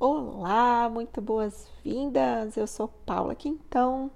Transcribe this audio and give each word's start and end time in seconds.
Olá, 0.00 0.88
muito 0.88 1.20
boas-vindas. 1.22 2.56
Eu 2.56 2.66
sou 2.66 2.88
Paula 3.06 3.32
Quintão. 3.32 4.10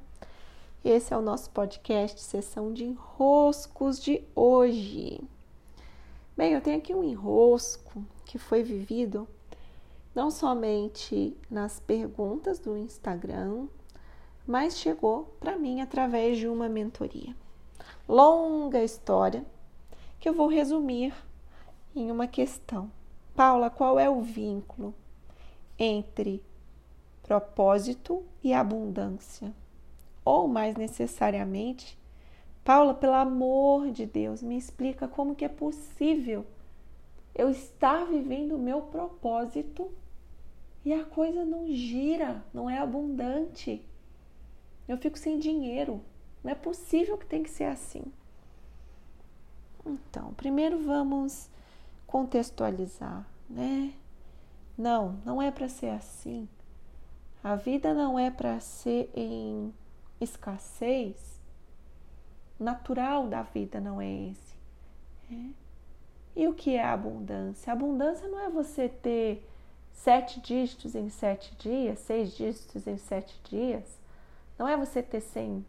Esse 0.85 1.15
é 1.15 1.17
o 1.17 1.23
nosso 1.23 1.51
podcast 1.51 2.21
Sessão 2.21 2.73
de 2.73 2.85
Enroscos 2.85 4.01
de 4.01 4.25
hoje. 4.35 5.21
Bem, 6.37 6.53
eu 6.53 6.61
tenho 6.61 6.79
aqui 6.79 6.93
um 6.93 7.05
enrosco 7.05 8.05
que 8.25 8.39
foi 8.39 8.65
vivido 8.65 9.27
não 10.13 10.33
somente 10.33 11.37
nas 11.49 11.79
perguntas 11.79 12.59
do 12.59 12.77
Instagram, 12.77 13.69
mas 14.45 14.77
chegou 14.77 15.33
para 15.39 15.57
mim 15.57 15.81
através 15.81 16.39
de 16.39 16.49
uma 16.49 16.69
mentoria. 16.69 17.37
Longa 18.09 18.83
história 18.83 19.47
que 20.19 20.29
eu 20.29 20.35
vou 20.35 20.49
resumir 20.49 21.15
em 21.95 22.11
uma 22.11 22.27
questão. 22.27 22.91
Paula, 23.33 23.71
qual 23.71 23.97
é 23.97 24.11
o 24.11 24.21
vínculo 24.21 24.93
entre 25.79 26.43
propósito 27.23 28.25
e 28.43 28.53
abundância? 28.53 29.55
Ou 30.25 30.49
mais 30.49 30.77
necessariamente, 30.77 31.99
Paula, 32.65 32.93
pelo 32.93 33.15
amor 33.15 33.91
de 33.91 34.05
Deus, 34.05 34.43
me 34.43 34.59
explica 34.59 35.09
como 35.09 35.35
que 35.35 35.45
é 35.45 35.49
possível 35.49 36.45
eu 37.35 37.49
estar 37.49 38.05
vivendo 38.05 38.57
o 38.57 38.59
meu 38.59 38.83
propósito 38.83 39.91
e 40.85 40.93
a 40.93 41.05
coisa 41.05 41.45
não 41.45 41.67
gira, 41.73 42.45
não 42.53 42.69
é 42.69 42.79
abundante. 42.79 43.83
Eu 44.87 44.99
fico 44.99 45.19
sem 45.19 45.39
dinheiro. 45.39 46.03
Não 46.43 46.51
é 46.51 46.55
possível 46.55 47.17
que 47.19 47.27
tem 47.27 47.43
que 47.43 47.51
ser 47.51 47.65
assim. 47.65 48.03
Então, 49.85 50.33
primeiro 50.35 50.79
vamos 50.79 51.49
contextualizar, 52.07 53.27
né? 53.49 53.93
Não, 54.79 55.19
não 55.25 55.43
é 55.43 55.51
para 55.51 55.69
ser 55.69 55.89
assim. 55.89 56.49
A 57.43 57.57
vida 57.57 57.93
não 57.93 58.17
é 58.17 58.31
para 58.31 58.61
ser 58.61 59.11
em 59.13 59.75
escassez. 60.21 61.41
Natural 62.61 63.27
da 63.27 63.43
vida 63.43 63.81
não 63.81 64.01
é 64.01 64.31
esse. 64.31 64.57
É. 65.33 65.51
E 66.37 66.47
o 66.47 66.55
que 66.55 66.77
é 66.77 66.85
abundância? 66.85 67.73
abundância 67.73 68.29
não 68.29 68.39
é 68.39 68.49
você 68.49 68.89
ter 68.89 69.45
sete 69.93 70.41
dígitos 70.41 70.95
em 70.95 71.11
sete 71.11 71.57
dias, 71.57 71.99
seis 71.99 72.33
dígitos 72.37 72.87
em 72.87 72.97
sete 72.97 73.41
dias. 73.51 73.99
Não 74.57 74.69
é 74.69 74.77
você 74.77 75.03
ter 75.03 75.21
cem 75.21 75.67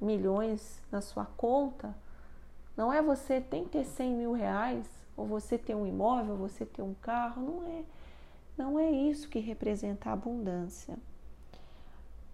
milhões 0.00 0.80
na 0.92 1.00
sua 1.00 1.24
conta. 1.36 1.92
Não 2.76 2.92
é 2.92 3.02
você 3.02 3.40
tem 3.40 3.64
ter 3.64 3.84
cem 3.84 4.14
mil 4.14 4.32
reais 4.32 4.88
ou 5.16 5.26
você 5.26 5.58
ter 5.58 5.74
um 5.74 5.86
imóvel, 5.86 6.36
você 6.36 6.64
ter 6.64 6.82
um 6.82 6.94
carro, 6.94 7.42
não 7.42 7.68
é. 7.68 7.82
Não 8.56 8.78
é 8.78 8.90
isso 8.90 9.28
que 9.28 9.38
representa 9.38 10.10
a 10.10 10.12
abundância. 10.12 10.96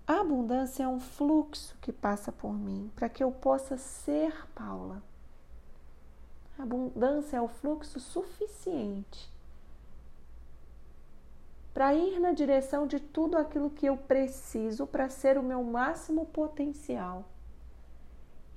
A 0.07 0.21
abundância 0.21 0.83
é 0.83 0.89
um 0.89 1.01
fluxo 1.01 1.77
que 1.81 1.93
passa 1.93 2.33
por 2.33 2.53
mim 2.53 2.91
para 2.97 3.09
que 3.09 3.23
eu 3.23 3.31
possa 3.31 3.77
ser 3.77 4.35
Paula. 4.55 5.03
A 6.59 6.63
abundância 6.65 7.37
é 7.37 7.41
o 7.41 7.49
fluxo 7.49 7.99
suficiente 7.99 9.31
para 11.73 11.95
ir 11.95 12.19
na 12.19 12.33
direção 12.33 12.87
de 12.87 13.01
tudo 13.01 13.39
aquilo 13.39 13.71
que 13.71 13.87
eu 13.87 13.97
preciso 13.97 14.87
para 14.87 15.09
ser 15.09 15.39
o 15.39 15.43
meu 15.43 15.63
máximo 15.63 16.27
potencial. 16.27 17.25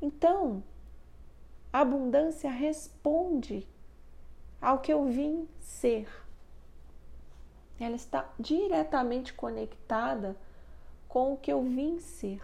Então, 0.01 0.63
a 1.71 1.79
abundância 1.79 2.49
responde 2.49 3.67
ao 4.61 4.79
que 4.79 4.91
eu 4.91 5.05
vim 5.05 5.47
ser. 5.59 6.09
Ela 7.83 7.95
está 7.95 8.29
diretamente 8.39 9.33
conectada 9.33 10.35
com 11.07 11.33
o 11.33 11.37
que 11.37 11.51
eu 11.51 11.61
vim 11.61 11.99
ser. 11.99 12.41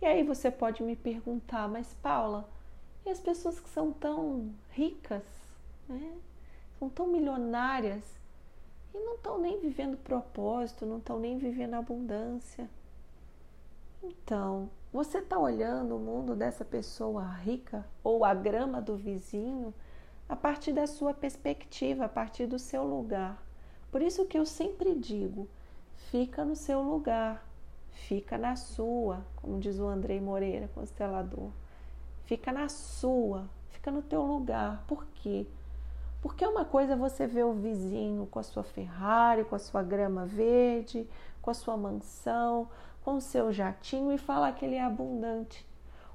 E 0.00 0.06
aí 0.06 0.22
você 0.22 0.50
pode 0.50 0.82
me 0.82 0.96
perguntar, 0.96 1.68
mas 1.68 1.92
Paula, 2.02 2.48
e 3.04 3.10
as 3.10 3.20
pessoas 3.20 3.58
que 3.58 3.68
são 3.68 3.92
tão 3.92 4.52
ricas, 4.70 5.24
né? 5.88 6.16
são 6.78 6.88
tão 6.88 7.08
milionárias 7.08 8.04
e 8.94 8.98
não 8.98 9.16
estão 9.16 9.38
nem 9.38 9.60
vivendo 9.60 9.96
propósito, 9.96 10.86
não 10.86 10.98
estão 10.98 11.18
nem 11.18 11.36
vivendo 11.38 11.74
abundância? 11.74 12.68
Então, 14.02 14.70
você 14.92 15.18
está 15.18 15.38
olhando 15.38 15.96
o 15.96 16.00
mundo 16.00 16.36
dessa 16.36 16.64
pessoa 16.64 17.24
rica 17.24 17.84
ou 18.02 18.24
a 18.24 18.32
grama 18.32 18.80
do 18.80 18.96
vizinho 18.96 19.74
a 20.28 20.36
partir 20.36 20.72
da 20.72 20.86
sua 20.86 21.12
perspectiva, 21.12 22.04
a 22.04 22.08
partir 22.08 22.46
do 22.46 22.58
seu 22.58 22.84
lugar. 22.84 23.42
Por 23.90 24.02
isso 24.02 24.26
que 24.26 24.38
eu 24.38 24.44
sempre 24.44 24.94
digo: 24.94 25.48
fica 26.10 26.44
no 26.44 26.54
seu 26.54 26.82
lugar, 26.82 27.44
fica 27.90 28.36
na 28.36 28.56
sua, 28.56 29.24
como 29.36 29.58
diz 29.58 29.78
o 29.78 29.86
Andrei 29.86 30.20
Moreira, 30.20 30.68
constelador. 30.74 31.50
Fica 32.24 32.52
na 32.52 32.68
sua, 32.68 33.48
fica 33.70 33.90
no 33.90 34.02
teu 34.02 34.22
lugar. 34.22 34.84
Por 34.86 35.06
quê? 35.14 35.46
Porque 36.20 36.44
uma 36.46 36.64
coisa 36.64 36.94
é 36.94 36.96
você 36.96 37.26
ver 37.26 37.44
o 37.44 37.52
vizinho 37.52 38.26
com 38.26 38.38
a 38.38 38.42
sua 38.42 38.62
Ferrari, 38.62 39.44
com 39.44 39.54
a 39.54 39.58
sua 39.58 39.82
grama 39.82 40.26
verde, 40.26 41.08
com 41.40 41.50
a 41.50 41.54
sua 41.54 41.76
mansão, 41.76 42.68
com 43.02 43.14
o 43.14 43.20
seu 43.20 43.52
jatinho 43.52 44.12
e 44.12 44.18
falar 44.18 44.52
que 44.52 44.64
ele 44.64 44.74
é 44.74 44.82
abundante. 44.82 45.66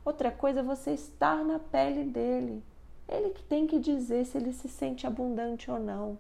Outra 0.06 0.30
coisa 0.30 0.60
é 0.60 0.64
você 0.64 0.92
estar 0.92 1.44
na 1.46 1.58
pele 1.58 2.04
dele, 2.04 2.62
ele 3.08 3.30
que 3.30 3.42
tem 3.44 3.66
que 3.66 3.80
dizer 3.80 4.26
se 4.26 4.38
ele 4.38 4.52
se 4.52 4.68
sente 4.68 5.08
abundante 5.08 5.72
ou 5.72 5.80
não. 5.80 6.18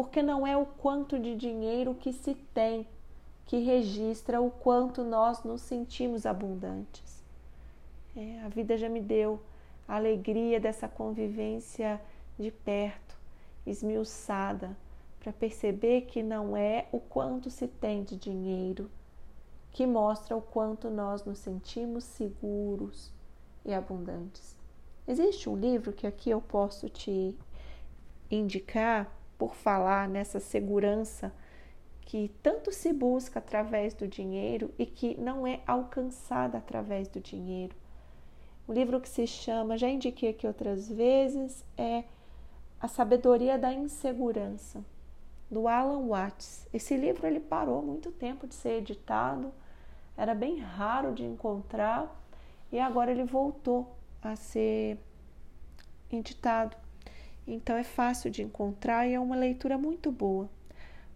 Porque 0.00 0.22
não 0.22 0.46
é 0.46 0.56
o 0.56 0.64
quanto 0.64 1.18
de 1.18 1.34
dinheiro 1.34 1.94
que 1.94 2.10
se 2.10 2.34
tem 2.34 2.88
que 3.44 3.58
registra 3.58 4.40
o 4.40 4.50
quanto 4.50 5.04
nós 5.04 5.44
nos 5.44 5.60
sentimos 5.60 6.24
abundantes. 6.24 7.22
É, 8.16 8.40
a 8.40 8.48
vida 8.48 8.78
já 8.78 8.88
me 8.88 8.98
deu 8.98 9.38
a 9.86 9.96
alegria 9.96 10.58
dessa 10.58 10.88
convivência 10.88 12.00
de 12.38 12.50
perto, 12.50 13.14
esmiuçada, 13.66 14.74
para 15.22 15.34
perceber 15.34 16.06
que 16.06 16.22
não 16.22 16.56
é 16.56 16.86
o 16.92 16.98
quanto 16.98 17.50
se 17.50 17.68
tem 17.68 18.02
de 18.02 18.16
dinheiro 18.16 18.90
que 19.70 19.86
mostra 19.86 20.34
o 20.34 20.40
quanto 20.40 20.88
nós 20.88 21.26
nos 21.26 21.40
sentimos 21.40 22.04
seguros 22.04 23.12
e 23.66 23.74
abundantes. 23.74 24.56
Existe 25.06 25.46
um 25.50 25.56
livro 25.58 25.92
que 25.92 26.06
aqui 26.06 26.30
eu 26.30 26.40
posso 26.40 26.88
te 26.88 27.36
indicar 28.30 29.19
por 29.40 29.54
falar 29.54 30.06
nessa 30.06 30.38
segurança 30.38 31.32
que 32.02 32.30
tanto 32.42 32.70
se 32.70 32.92
busca 32.92 33.38
através 33.38 33.94
do 33.94 34.06
dinheiro 34.06 34.70
e 34.78 34.84
que 34.84 35.18
não 35.18 35.46
é 35.46 35.60
alcançada 35.66 36.58
através 36.58 37.08
do 37.08 37.20
dinheiro. 37.20 37.74
O 38.68 38.72
livro 38.74 39.00
que 39.00 39.08
se 39.08 39.26
chama, 39.26 39.78
já 39.78 39.88
indiquei 39.88 40.28
aqui 40.28 40.46
outras 40.46 40.90
vezes, 40.90 41.64
é 41.78 42.04
A 42.78 42.86
Sabedoria 42.86 43.58
da 43.58 43.72
Insegurança, 43.72 44.84
do 45.50 45.66
Alan 45.66 46.06
Watts. 46.06 46.68
Esse 46.70 46.94
livro 46.94 47.26
ele 47.26 47.40
parou 47.40 47.80
muito 47.80 48.12
tempo 48.12 48.46
de 48.46 48.54
ser 48.54 48.80
editado, 48.80 49.50
era 50.18 50.34
bem 50.34 50.58
raro 50.58 51.14
de 51.14 51.24
encontrar 51.24 52.14
e 52.70 52.78
agora 52.78 53.10
ele 53.10 53.24
voltou 53.24 53.96
a 54.20 54.36
ser 54.36 54.98
editado. 56.12 56.76
Então 57.52 57.76
é 57.76 57.84
fácil 57.84 58.30
de 58.30 58.42
encontrar 58.42 59.06
e 59.06 59.14
é 59.14 59.20
uma 59.20 59.36
leitura 59.36 59.76
muito 59.76 60.10
boa. 60.10 60.48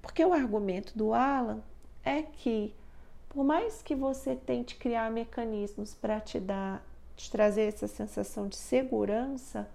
Porque 0.02 0.24
o 0.24 0.32
argumento 0.32 0.96
do 0.96 1.14
Alan 1.14 1.60
é 2.02 2.22
que 2.22 2.74
por 3.34 3.44
mais 3.44 3.82
que 3.82 3.94
você 3.94 4.36
tente 4.36 4.76
criar 4.76 5.10
mecanismos 5.10 5.92
para 5.92 6.20
te 6.20 6.38
dar, 6.38 6.84
te 7.16 7.30
trazer 7.30 7.62
essa 7.62 7.88
sensação 7.88 8.46
de 8.46 8.56
segurança, 8.56 9.68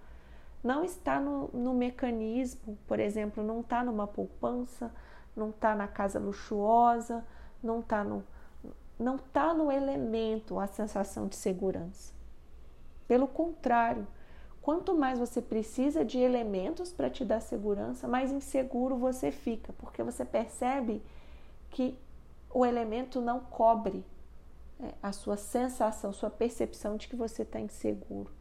não 0.64 0.84
está 0.84 1.20
no, 1.20 1.50
no 1.54 1.74
mecanismo, 1.74 2.78
por 2.88 3.00
exemplo, 3.00 3.44
não 3.44 3.60
está 3.60 3.84
numa 3.84 4.08
poupança, 4.08 4.92
não 5.36 5.50
está 5.50 5.76
na 5.76 5.88
casa 5.88 6.20
luxuosa, 6.20 7.26
não 7.62 7.82
está 7.82 8.04
no, 8.04 8.24
não 8.98 9.16
está 9.18 9.54
no 9.54 9.72
elemento 9.72 10.58
a 10.58 10.68
sensação 10.68 11.28
de 11.28 11.36
segurança. 11.36 12.14
Pelo 13.08 13.28
contrário, 13.28 14.08
quanto 14.70 14.94
mais 14.94 15.18
você 15.18 15.42
precisa 15.42 16.06
de 16.06 16.20
elementos 16.20 16.94
para 16.94 17.10
te 17.10 17.26
dar 17.26 17.40
segurança, 17.40 18.08
mais 18.08 18.32
inseguro 18.32 18.96
você 18.96 19.32
fica, 19.32 19.74
porque 19.80 20.04
você 20.04 20.24
percebe 20.24 21.02
que 21.72 21.98
o 22.54 22.64
elemento 22.64 23.20
não 23.20 23.40
cobre 23.40 24.06
é, 24.80 24.94
a 25.02 25.12
sua 25.12 25.38
sensação, 25.38 26.14
sua 26.14 26.30
percepção 26.30 26.98
de 26.98 27.08
que 27.08 27.16
você 27.16 27.42
está 27.42 27.60
inseguro. 27.60 28.32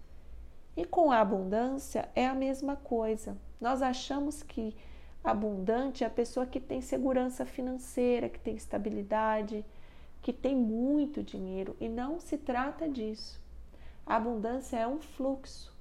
E 0.76 0.84
com 0.84 1.10
a 1.10 1.18
abundância 1.18 2.10
é 2.14 2.26
a 2.26 2.34
mesma 2.34 2.76
coisa. 2.76 3.34
Nós 3.58 3.80
achamos 3.80 4.42
que 4.42 4.76
abundante 5.24 6.04
é 6.04 6.06
a 6.08 6.10
pessoa 6.10 6.44
que 6.44 6.60
tem 6.60 6.82
segurança 6.82 7.46
financeira, 7.46 8.28
que 8.28 8.38
tem 8.38 8.54
estabilidade, 8.54 9.64
que 10.20 10.34
tem 10.34 10.54
muito 10.54 11.22
dinheiro, 11.22 11.74
e 11.80 11.88
não 11.88 12.20
se 12.20 12.36
trata 12.36 12.86
disso. 12.86 13.40
A 14.04 14.16
abundância 14.16 14.76
é 14.76 14.86
um 14.86 15.00
fluxo, 15.00 15.77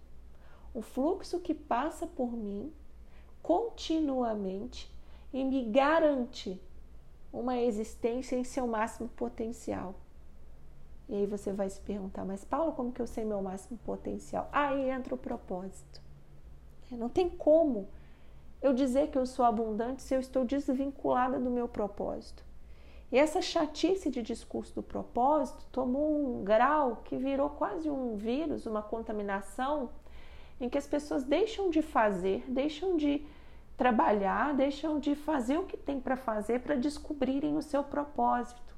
um 0.78 0.82
fluxo 0.82 1.40
que 1.40 1.56
passa 1.56 2.06
por 2.06 2.32
mim 2.32 2.72
continuamente 3.42 4.92
e 5.34 5.44
me 5.44 5.64
garante 5.64 6.62
uma 7.34 7.58
existência 7.58 8.36
em 8.36 8.44
seu 8.44 8.68
máximo 8.68 9.10
potencial. 9.10 9.96
E 11.10 11.16
aí 11.16 11.26
você 11.26 11.52
vai 11.52 11.68
se 11.70 11.82
perguntar, 11.82 12.26
mas 12.26 12.46
Paula, 12.46 12.74
como 12.74 12.92
que 12.92 13.02
eu 13.02 13.08
sei 13.08 13.26
meu 13.26 13.42
máximo 13.42 13.80
potencial? 13.80 14.48
Aí 14.52 14.90
entra 14.90 15.16
o 15.16 15.18
propósito. 15.18 16.00
É, 16.92 16.96
não 16.96 17.10
tem 17.10 17.28
como 17.28 17.88
eu 18.62 18.72
dizer 18.72 19.10
que 19.10 19.18
eu 19.18 19.26
sou 19.26 19.46
abundante 19.46 20.04
se 20.04 20.14
eu 20.14 20.20
estou 20.20 20.46
desvinculada 20.46 21.40
do 21.40 21.50
meu 21.50 21.68
propósito. 21.68 22.46
E 23.12 23.18
essa 23.18 23.42
chatice 23.42 24.12
de 24.12 24.22
discurso 24.22 24.76
do 24.76 24.84
propósito 24.84 25.66
tomou 25.72 26.40
um 26.40 26.44
grau 26.44 26.98
que 27.06 27.18
virou 27.18 27.50
quase 27.50 27.90
um 27.90 28.16
vírus, 28.16 28.66
uma 28.66 28.82
contaminação, 28.84 29.90
em 30.60 30.70
que 30.70 30.78
as 30.78 30.88
pessoas 30.88 31.24
deixam 31.24 31.70
de 31.70 31.82
fazer, 31.82 32.44
deixam 32.48 32.98
de 32.98 33.26
trabalhar, 33.78 34.56
deixam 34.56 35.00
de 35.00 35.16
fazer 35.16 35.58
o 35.58 35.66
que 35.66 35.78
tem 35.78 36.00
para 36.00 36.18
fazer 36.18 36.62
para 36.62 36.76
descobrirem 36.76 37.56
o 37.56 37.62
seu 37.62 37.84
propósito. 37.84 38.76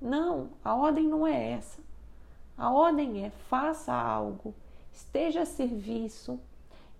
Não, 0.00 0.50
a 0.64 0.74
ordem 0.74 1.06
não 1.06 1.26
é 1.26 1.52
essa. 1.52 1.82
A 2.56 2.70
ordem 2.70 3.24
é 3.24 3.30
faça 3.30 3.92
algo, 3.92 4.54
esteja 4.92 5.42
a 5.42 5.46
serviço 5.46 6.38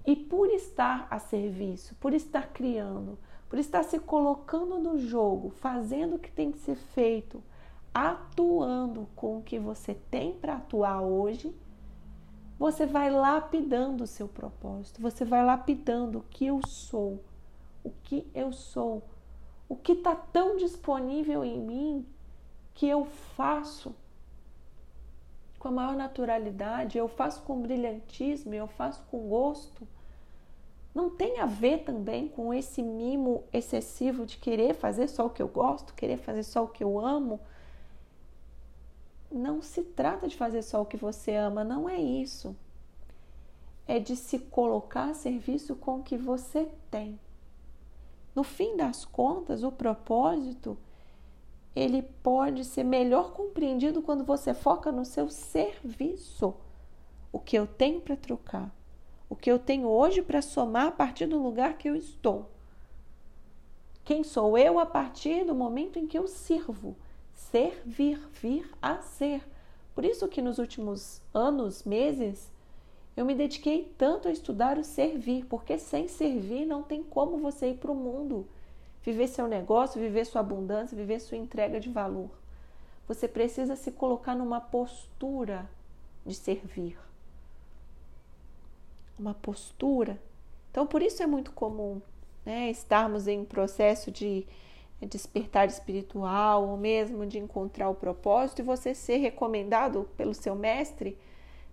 e 0.06 0.16
por 0.16 0.48
estar 0.48 1.06
a 1.10 1.18
serviço, 1.18 1.94
por 2.00 2.14
estar 2.14 2.48
criando, 2.48 3.18
por 3.48 3.58
estar 3.58 3.82
se 3.84 3.98
colocando 3.98 4.78
no 4.78 4.98
jogo, 4.98 5.50
fazendo 5.50 6.16
o 6.16 6.18
que 6.18 6.30
tem 6.30 6.50
que 6.50 6.58
ser 6.58 6.76
feito, 6.76 7.42
atuando 7.92 9.06
com 9.14 9.38
o 9.38 9.42
que 9.42 9.58
você 9.58 9.94
tem 10.10 10.32
para 10.32 10.54
atuar 10.54 11.02
hoje, 11.02 11.54
você 12.60 12.86
vai 12.86 13.10
lapidando 13.10 14.04
o 14.04 14.06
seu 14.06 14.28
propósito, 14.28 15.02
você 15.02 15.24
vai 15.24 15.44
lapidando 15.44 16.18
o 16.18 16.24
que 16.30 16.46
eu 16.46 16.60
sou, 16.64 17.24
o 17.82 17.90
que 18.04 18.30
eu 18.32 18.52
sou, 18.52 19.02
o 19.68 19.74
que 19.74 19.92
está 19.92 20.14
tão 20.14 20.56
disponível 20.56 21.44
em 21.44 21.58
mim 21.58 22.06
que 22.72 22.86
eu 22.86 23.04
faço 23.04 23.92
com 25.58 25.68
a 25.68 25.72
maior 25.72 25.96
naturalidade, 25.96 26.96
eu 26.96 27.08
faço 27.08 27.42
com 27.42 27.60
brilhantismo, 27.60 28.54
eu 28.54 28.68
faço 28.68 29.02
com 29.10 29.28
gosto 29.28 29.88
não 30.94 31.08
tem 31.08 31.38
a 31.38 31.46
ver 31.46 31.84
também 31.84 32.28
com 32.28 32.52
esse 32.52 32.82
mimo 32.82 33.44
excessivo 33.52 34.26
de 34.26 34.38
querer 34.38 34.74
fazer 34.74 35.08
só 35.08 35.26
o 35.26 35.30
que 35.30 35.40
eu 35.40 35.48
gosto, 35.48 35.94
querer 35.94 36.18
fazer 36.18 36.42
só 36.42 36.64
o 36.64 36.68
que 36.68 36.82
eu 36.82 36.98
amo. 36.98 37.40
Não 39.30 39.62
se 39.62 39.82
trata 39.82 40.26
de 40.26 40.36
fazer 40.36 40.62
só 40.62 40.82
o 40.82 40.86
que 40.86 40.96
você 40.96 41.34
ama, 41.34 41.62
não 41.62 41.88
é 41.88 42.00
isso. 42.00 42.56
É 43.86 43.98
de 43.98 44.16
se 44.16 44.38
colocar 44.38 45.10
a 45.10 45.14
serviço 45.14 45.76
com 45.76 46.00
o 46.00 46.02
que 46.02 46.16
você 46.16 46.68
tem. 46.90 47.18
No 48.34 48.42
fim 48.42 48.76
das 48.76 49.04
contas, 49.04 49.62
o 49.62 49.70
propósito 49.70 50.76
ele 51.74 52.02
pode 52.02 52.64
ser 52.64 52.84
melhor 52.84 53.32
compreendido 53.32 54.02
quando 54.02 54.24
você 54.24 54.52
foca 54.52 54.90
no 54.90 55.04
seu 55.04 55.28
serviço. 55.28 56.54
O 57.32 57.38
que 57.38 57.56
eu 57.56 57.66
tenho 57.66 58.00
para 58.00 58.16
trocar 58.16 58.72
o 59.30 59.36
que 59.36 59.50
eu 59.50 59.60
tenho 59.60 59.86
hoje 59.86 60.20
para 60.20 60.42
somar 60.42 60.88
a 60.88 60.90
partir 60.90 61.26
do 61.26 61.40
lugar 61.40 61.78
que 61.78 61.88
eu 61.88 61.94
estou. 61.94 62.50
Quem 64.04 64.24
sou 64.24 64.58
eu 64.58 64.80
a 64.80 64.84
partir 64.84 65.44
do 65.44 65.54
momento 65.54 66.00
em 66.00 66.06
que 66.06 66.18
eu 66.18 66.26
sirvo? 66.26 66.96
Servir, 67.48 68.18
vir 68.40 68.70
a 68.80 68.98
ser. 68.98 69.42
Por 69.94 70.04
isso 70.04 70.28
que 70.28 70.42
nos 70.42 70.58
últimos 70.58 71.20
anos, 71.34 71.84
meses, 71.84 72.50
eu 73.16 73.24
me 73.24 73.34
dediquei 73.34 73.92
tanto 73.98 74.28
a 74.28 74.30
estudar 74.30 74.78
o 74.78 74.84
servir, 74.84 75.44
porque 75.46 75.78
sem 75.78 76.06
servir 76.08 76.64
não 76.64 76.82
tem 76.82 77.02
como 77.02 77.38
você 77.38 77.70
ir 77.70 77.78
para 77.78 77.90
o 77.90 77.94
mundo, 77.94 78.46
viver 79.02 79.26
seu 79.26 79.48
negócio, 79.48 80.00
viver 80.00 80.24
sua 80.24 80.40
abundância, 80.40 80.96
viver 80.96 81.20
sua 81.20 81.36
entrega 81.36 81.80
de 81.80 81.88
valor. 81.88 82.30
Você 83.08 83.26
precisa 83.26 83.74
se 83.74 83.90
colocar 83.90 84.34
numa 84.34 84.60
postura 84.60 85.68
de 86.24 86.34
servir 86.34 86.96
uma 89.20 89.34
postura. 89.34 90.18
Então, 90.70 90.86
por 90.86 91.02
isso 91.02 91.22
é 91.22 91.26
muito 91.26 91.52
comum 91.52 92.00
né, 92.44 92.70
estarmos 92.70 93.28
em 93.28 93.44
processo 93.44 94.10
de 94.10 94.46
despertar 95.06 95.68
espiritual 95.68 96.68
ou 96.68 96.76
mesmo 96.76 97.26
de 97.26 97.38
encontrar 97.38 97.88
o 97.88 97.94
propósito 97.94 98.60
e 98.60 98.64
você 98.64 98.94
ser 98.94 99.16
recomendado 99.16 100.08
pelo 100.16 100.34
seu 100.34 100.54
mestre 100.54 101.16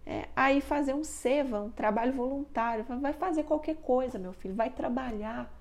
é, 0.10 0.30
aí 0.34 0.62
fazer 0.62 0.94
um 0.94 1.04
seva, 1.04 1.60
um 1.60 1.70
trabalho 1.70 2.14
voluntário. 2.14 2.86
Vai 3.02 3.12
fazer 3.12 3.44
qualquer 3.44 3.76
coisa, 3.76 4.18
meu 4.18 4.32
filho, 4.32 4.56
vai 4.56 4.70
trabalhar. 4.70 5.52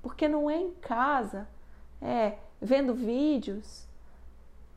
Porque 0.00 0.28
não 0.28 0.48
é 0.48 0.56
em 0.56 0.70
casa, 0.74 1.48
é 2.00 2.34
vendo 2.62 2.94
vídeos, 2.94 3.84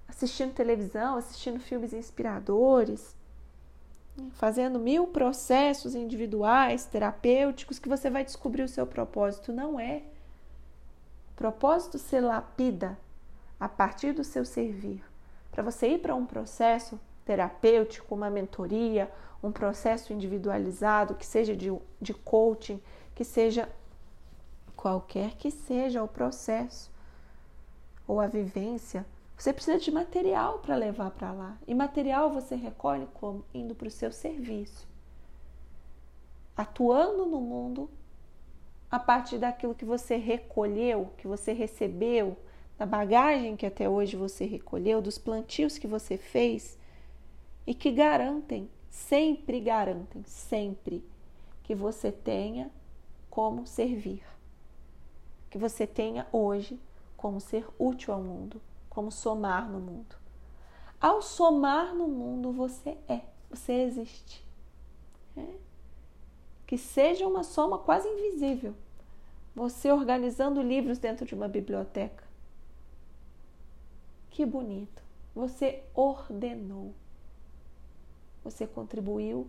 assistindo 0.07 0.53
televisão, 0.53 1.15
assistindo 1.15 1.59
filmes 1.59 1.93
inspiradores, 1.93 3.15
fazendo 4.31 4.79
mil 4.79 5.05
processos 5.07 5.93
individuais, 5.93 6.85
terapêuticos, 6.85 7.77
que 7.77 7.87
você 7.87 8.09
vai 8.09 8.23
descobrir 8.23 8.63
o 8.63 8.67
seu 8.67 8.87
propósito. 8.87 9.53
Não 9.53 9.79
é. 9.79 10.01
Propósito 11.37 11.97
se 11.97 12.19
lapida 12.19 12.99
a 13.57 13.69
partir 13.69 14.11
do 14.11 14.25
seu 14.25 14.43
servir. 14.43 15.01
Para 15.49 15.63
você 15.63 15.87
ir 15.87 15.99
para 15.99 16.13
um 16.13 16.25
processo 16.25 16.99
terapêutico, 17.23 18.13
uma 18.13 18.29
mentoria, 18.29 19.09
um 19.41 19.51
processo 19.51 20.11
individualizado, 20.11 21.15
que 21.15 21.25
seja 21.25 21.55
de, 21.55 21.71
de 22.01 22.13
coaching, 22.13 22.81
que 23.15 23.23
seja 23.23 23.69
qualquer 24.75 25.35
que 25.35 25.49
seja 25.49 26.03
o 26.03 26.07
processo 26.09 26.91
ou 28.05 28.19
a 28.19 28.27
vivência 28.27 29.05
você 29.37 29.53
precisa 29.53 29.77
de 29.77 29.91
material 29.91 30.59
para 30.59 30.75
levar 30.75 31.11
para 31.11 31.31
lá. 31.31 31.57
E 31.67 31.75
material 31.75 32.31
você 32.31 32.55
recolhe 32.55 33.07
como? 33.13 33.45
Indo 33.53 33.75
para 33.75 33.87
o 33.87 33.91
seu 33.91 34.11
serviço. 34.11 34.87
Atuando 36.55 37.23
no 37.27 37.39
mundo 37.39 37.87
a 38.89 38.99
partir 38.99 39.37
daquilo 39.37 39.75
que 39.75 39.85
você 39.85 40.15
recolheu, 40.17 41.11
que 41.17 41.27
você 41.27 41.53
recebeu, 41.53 42.37
da 42.77 42.85
bagagem 42.85 43.55
que 43.55 43.65
até 43.65 43.89
hoje 43.89 44.15
você 44.15 44.45
recolheu, 44.45 45.01
dos 45.01 45.17
plantios 45.17 45.77
que 45.77 45.87
você 45.87 46.17
fez 46.17 46.77
e 47.65 47.73
que 47.73 47.91
garantem, 47.91 48.69
sempre 48.89 49.59
garantem, 49.59 50.23
sempre 50.25 51.03
que 51.63 51.73
você 51.73 52.11
tenha 52.11 52.71
como 53.29 53.65
servir. 53.65 54.23
Que 55.49 55.57
você 55.57 55.87
tenha 55.87 56.27
hoje 56.31 56.79
como 57.15 57.41
ser 57.41 57.65
útil 57.79 58.13
ao 58.13 58.21
mundo 58.21 58.61
como 58.97 59.11
somar 59.11 59.69
no 59.69 59.79
mundo. 59.79 60.15
Ao 60.99 61.21
somar 61.21 61.93
no 61.93 62.07
mundo, 62.07 62.51
você 62.51 62.97
é, 63.07 63.21
você 63.47 63.73
existe. 63.73 64.43
É. 65.37 65.66
Que 66.67 66.77
seja 66.77 67.25
uma 67.25 67.43
soma 67.43 67.79
quase 67.79 68.07
invisível. 68.07 68.75
Você 69.55 69.91
organizando 69.91 70.61
livros 70.61 70.99
dentro 70.99 71.25
de 71.25 71.33
uma 71.33 71.47
biblioteca. 71.47 72.23
Que 74.29 74.45
bonito. 74.45 75.01
Você 75.33 75.83
ordenou. 75.95 76.93
Você 78.43 78.67
contribuiu 78.67 79.47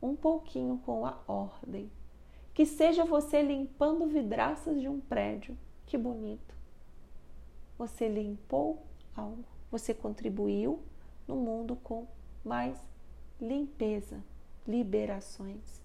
um 0.00 0.16
pouquinho 0.16 0.80
com 0.86 1.04
a 1.04 1.18
ordem. 1.28 1.90
Que 2.54 2.64
seja 2.64 3.04
você 3.04 3.42
limpando 3.42 4.06
vidraças 4.06 4.80
de 4.80 4.88
um 4.88 5.00
prédio. 5.00 5.58
Que 5.84 5.98
bonito 5.98 6.54
você 7.78 8.08
limpou 8.08 8.82
algo, 9.16 9.44
você 9.70 9.92
contribuiu 9.92 10.80
no 11.26 11.36
mundo 11.36 11.76
com 11.76 12.06
mais 12.44 12.78
limpeza, 13.40 14.22
liberações. 14.66 15.83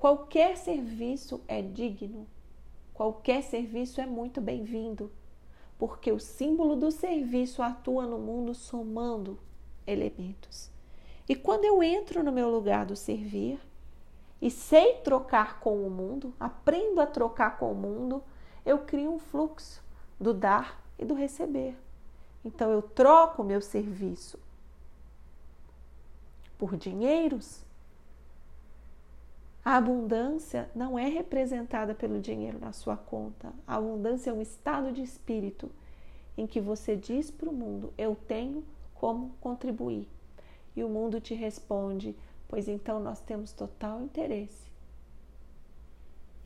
Qualquer 0.00 0.56
serviço 0.56 1.42
é 1.46 1.60
digno, 1.60 2.26
qualquer 2.94 3.42
serviço 3.42 4.00
é 4.00 4.06
muito 4.06 4.40
bem-vindo, 4.40 5.12
porque 5.78 6.10
o 6.10 6.18
símbolo 6.18 6.74
do 6.74 6.90
serviço 6.90 7.60
atua 7.62 8.06
no 8.06 8.18
mundo 8.18 8.54
somando 8.54 9.38
elementos. 9.86 10.70
E 11.28 11.36
quando 11.36 11.66
eu 11.66 11.82
entro 11.82 12.24
no 12.24 12.32
meu 12.32 12.48
lugar 12.48 12.86
do 12.86 12.96
servir, 12.96 13.60
e 14.40 14.50
sei 14.50 14.94
trocar 15.04 15.60
com 15.60 15.86
o 15.86 15.90
mundo, 15.90 16.32
aprendo 16.40 16.98
a 16.98 17.06
trocar 17.06 17.58
com 17.58 17.70
o 17.70 17.74
mundo, 17.74 18.24
eu 18.64 18.78
crio 18.78 19.12
um 19.12 19.18
fluxo 19.18 19.84
do 20.18 20.32
dar 20.32 20.82
e 20.98 21.04
do 21.04 21.12
receber. 21.12 21.76
Então 22.42 22.70
eu 22.70 22.80
troco 22.80 23.42
o 23.42 23.44
meu 23.44 23.60
serviço 23.60 24.38
por 26.56 26.74
dinheiros. 26.74 27.68
A 29.64 29.76
abundância 29.76 30.70
não 30.74 30.98
é 30.98 31.08
representada 31.08 31.94
pelo 31.94 32.20
dinheiro 32.20 32.58
na 32.58 32.72
sua 32.72 32.96
conta. 32.96 33.52
A 33.66 33.76
abundância 33.76 34.30
é 34.30 34.32
um 34.32 34.40
estado 34.40 34.90
de 34.92 35.02
espírito 35.02 35.70
em 36.36 36.46
que 36.46 36.60
você 36.60 36.96
diz 36.96 37.30
para 37.30 37.50
o 37.50 37.52
mundo: 37.52 37.92
Eu 37.98 38.14
tenho 38.14 38.64
como 38.94 39.30
contribuir. 39.40 40.08
E 40.74 40.82
o 40.82 40.88
mundo 40.88 41.20
te 41.20 41.34
responde: 41.34 42.16
pois 42.48 42.68
então 42.68 42.98
nós 42.98 43.20
temos 43.20 43.52
total 43.52 44.02
interesse 44.02 44.70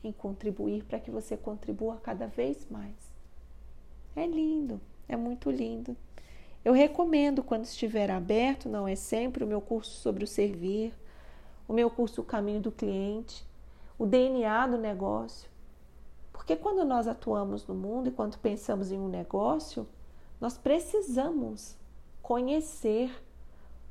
em 0.03 0.11
contribuir 0.11 0.83
para 0.83 0.99
que 0.99 1.09
você 1.09 1.35
contribua 1.35 1.97
cada 1.97 2.27
vez 2.27 2.67
mais. 2.69 2.93
É 4.15 4.27
lindo, 4.27 4.79
é 5.07 5.15
muito 5.15 5.49
lindo. 5.49 5.95
Eu 6.63 6.73
recomendo 6.73 7.43
quando 7.43 7.63
estiver 7.65 8.11
aberto, 8.11 8.69
não 8.69 8.87
é 8.87 8.95
sempre, 8.95 9.43
o 9.43 9.47
meu 9.47 9.61
curso 9.61 9.91
sobre 9.91 10.23
o 10.23 10.27
servir, 10.27 10.93
o 11.67 11.73
meu 11.73 11.89
curso 11.89 12.21
O 12.21 12.25
Caminho 12.25 12.61
do 12.61 12.71
Cliente, 12.71 13.45
o 13.97 14.05
DNA 14.05 14.67
do 14.67 14.77
negócio. 14.77 15.49
Porque 16.31 16.55
quando 16.55 16.85
nós 16.85 17.07
atuamos 17.07 17.65
no 17.65 17.73
mundo 17.73 18.09
e 18.09 18.11
quando 18.11 18.37
pensamos 18.37 18.91
em 18.91 18.99
um 18.99 19.07
negócio, 19.07 19.87
nós 20.39 20.57
precisamos 20.57 21.75
conhecer 22.21 23.11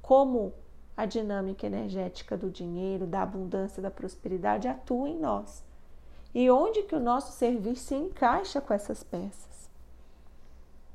como 0.03 0.53
a 0.97 1.07
dinâmica 1.07 1.67
energética 1.67 2.37
do 2.37 2.51
dinheiro, 2.51 3.07
da 3.07 3.23
abundância, 3.23 3.83
da 3.83 3.91
prosperidade 3.91 4.69
atua 4.69 5.09
em 5.09 5.19
nós. 5.19 5.65
E 6.35 6.51
onde 6.51 6.83
que 6.83 6.95
o 6.95 7.01
nosso 7.01 7.33
serviço 7.33 7.85
se 7.85 7.95
encaixa 7.95 8.61
com 8.61 8.75
essas 8.75 9.03
peças. 9.03 9.69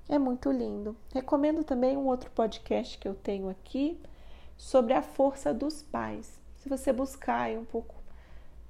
É 0.07 0.17
muito 0.17 0.51
lindo. 0.51 0.95
Recomendo 1.13 1.63
também 1.63 1.95
um 1.97 2.07
outro 2.07 2.31
podcast 2.31 2.97
que 2.97 3.07
eu 3.07 3.13
tenho 3.13 3.49
aqui 3.49 3.99
sobre 4.57 4.93
a 4.93 5.01
força 5.01 5.53
dos 5.53 5.81
pais. 5.81 6.38
Se 6.59 6.69
você 6.69 6.93
buscar 6.93 7.41
aí 7.41 7.57
um 7.57 7.65
pouco, 7.65 7.95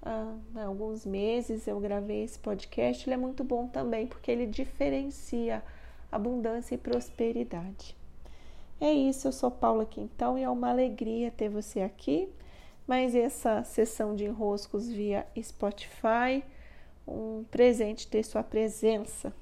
ah, 0.02 0.36
alguns 0.64 1.06
meses 1.06 1.68
eu 1.68 1.80
gravei 1.80 2.24
esse 2.24 2.40
podcast, 2.40 3.08
ele 3.08 3.16
é 3.16 3.18
muito 3.18 3.44
bom 3.44 3.68
também 3.68 4.08
porque 4.08 4.32
ele 4.32 4.46
diferencia 4.46 5.64
abundância 6.12 6.76
e 6.76 6.78
prosperidade. 6.78 7.96
É 8.80 8.94
isso, 8.94 9.28
eu 9.28 9.32
sou 9.32 9.52
Paula 9.52 9.86
Quintão 9.86 10.38
e 10.38 10.44
é 10.44 10.50
uma 10.50 10.70
alegria 10.70 11.32
ter 11.32 11.50
você 11.50 11.82
aqui. 11.82 12.30
Mas 12.88 13.14
essa 13.14 13.64
sessão 13.64 14.16
de 14.16 14.26
enroscos 14.26 14.88
via 14.88 15.28
Spotify, 15.40 16.44
um 17.08 17.44
presente 17.52 18.08
ter 18.08 18.24
sua 18.24 18.42
presença. 18.42 19.34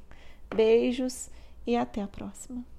Beijos 0.53 1.29
e 1.65 1.75
até 1.75 2.01
a 2.01 2.07
próxima. 2.07 2.76